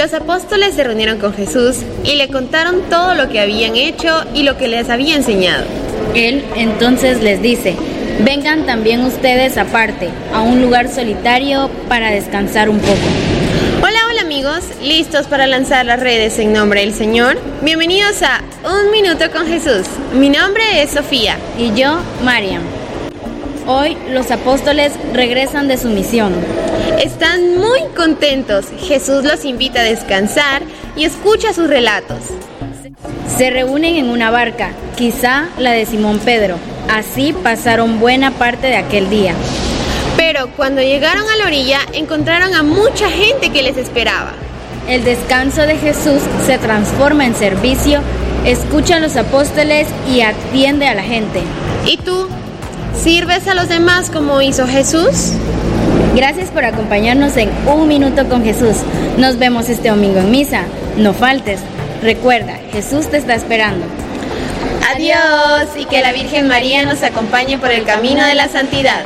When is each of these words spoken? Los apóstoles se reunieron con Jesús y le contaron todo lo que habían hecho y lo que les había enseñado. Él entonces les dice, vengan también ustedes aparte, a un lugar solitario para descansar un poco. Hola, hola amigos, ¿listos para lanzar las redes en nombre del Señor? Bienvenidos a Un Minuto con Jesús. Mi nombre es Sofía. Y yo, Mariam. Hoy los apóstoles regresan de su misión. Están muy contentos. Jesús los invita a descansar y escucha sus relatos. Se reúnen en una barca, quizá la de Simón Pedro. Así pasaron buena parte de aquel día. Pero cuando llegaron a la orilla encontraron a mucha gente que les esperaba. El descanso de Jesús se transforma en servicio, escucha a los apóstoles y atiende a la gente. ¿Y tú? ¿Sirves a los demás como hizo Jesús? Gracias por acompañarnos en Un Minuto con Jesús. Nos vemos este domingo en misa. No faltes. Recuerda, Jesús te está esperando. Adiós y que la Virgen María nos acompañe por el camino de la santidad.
Los 0.00 0.14
apóstoles 0.14 0.76
se 0.76 0.82
reunieron 0.82 1.18
con 1.18 1.34
Jesús 1.34 1.76
y 2.04 2.14
le 2.14 2.28
contaron 2.28 2.88
todo 2.88 3.14
lo 3.14 3.28
que 3.28 3.38
habían 3.38 3.76
hecho 3.76 4.24
y 4.32 4.44
lo 4.44 4.56
que 4.56 4.66
les 4.66 4.88
había 4.88 5.14
enseñado. 5.14 5.66
Él 6.14 6.42
entonces 6.56 7.22
les 7.22 7.42
dice, 7.42 7.76
vengan 8.24 8.64
también 8.64 9.04
ustedes 9.04 9.58
aparte, 9.58 10.08
a 10.32 10.40
un 10.40 10.62
lugar 10.62 10.88
solitario 10.88 11.70
para 11.90 12.10
descansar 12.10 12.70
un 12.70 12.78
poco. 12.78 12.96
Hola, 13.82 13.98
hola 14.08 14.22
amigos, 14.22 14.60
¿listos 14.82 15.26
para 15.26 15.46
lanzar 15.46 15.84
las 15.84 16.00
redes 16.00 16.38
en 16.38 16.54
nombre 16.54 16.80
del 16.80 16.94
Señor? 16.94 17.38
Bienvenidos 17.60 18.22
a 18.22 18.40
Un 18.64 18.90
Minuto 18.90 19.30
con 19.30 19.46
Jesús. 19.46 19.86
Mi 20.14 20.30
nombre 20.30 20.62
es 20.80 20.92
Sofía. 20.92 21.36
Y 21.58 21.78
yo, 21.78 22.00
Mariam. 22.24 22.62
Hoy 23.66 23.98
los 24.08 24.30
apóstoles 24.30 24.92
regresan 25.12 25.68
de 25.68 25.76
su 25.76 25.88
misión. 25.88 26.32
Están 27.00 27.56
muy 27.56 27.80
contentos. 27.96 28.66
Jesús 28.78 29.24
los 29.24 29.46
invita 29.46 29.80
a 29.80 29.84
descansar 29.84 30.60
y 30.96 31.04
escucha 31.04 31.54
sus 31.54 31.66
relatos. 31.66 32.18
Se 33.38 33.48
reúnen 33.48 33.96
en 33.96 34.10
una 34.10 34.30
barca, 34.30 34.72
quizá 34.98 35.48
la 35.58 35.70
de 35.70 35.86
Simón 35.86 36.18
Pedro. 36.18 36.58
Así 36.90 37.32
pasaron 37.32 38.00
buena 38.00 38.32
parte 38.32 38.66
de 38.66 38.76
aquel 38.76 39.08
día. 39.08 39.32
Pero 40.18 40.50
cuando 40.58 40.82
llegaron 40.82 41.26
a 41.26 41.36
la 41.38 41.46
orilla 41.46 41.78
encontraron 41.94 42.54
a 42.54 42.62
mucha 42.62 43.08
gente 43.08 43.48
que 43.48 43.62
les 43.62 43.78
esperaba. 43.78 44.32
El 44.86 45.02
descanso 45.02 45.62
de 45.62 45.78
Jesús 45.78 46.20
se 46.44 46.58
transforma 46.58 47.24
en 47.24 47.34
servicio, 47.34 48.02
escucha 48.44 48.96
a 48.96 49.00
los 49.00 49.16
apóstoles 49.16 49.88
y 50.12 50.20
atiende 50.20 50.86
a 50.86 50.94
la 50.94 51.02
gente. 51.02 51.40
¿Y 51.86 51.96
tú? 51.96 52.28
¿Sirves 53.02 53.48
a 53.48 53.54
los 53.54 53.70
demás 53.70 54.10
como 54.10 54.42
hizo 54.42 54.66
Jesús? 54.66 55.32
Gracias 56.14 56.50
por 56.50 56.64
acompañarnos 56.64 57.36
en 57.36 57.50
Un 57.68 57.86
Minuto 57.86 58.28
con 58.28 58.42
Jesús. 58.42 58.76
Nos 59.16 59.38
vemos 59.38 59.68
este 59.68 59.90
domingo 59.90 60.18
en 60.18 60.30
misa. 60.30 60.62
No 60.96 61.12
faltes. 61.12 61.60
Recuerda, 62.02 62.58
Jesús 62.72 63.08
te 63.08 63.18
está 63.18 63.34
esperando. 63.34 63.86
Adiós 64.94 65.68
y 65.76 65.84
que 65.84 66.00
la 66.00 66.12
Virgen 66.12 66.48
María 66.48 66.84
nos 66.84 67.02
acompañe 67.02 67.58
por 67.58 67.70
el 67.70 67.84
camino 67.84 68.24
de 68.24 68.34
la 68.34 68.48
santidad. 68.48 69.04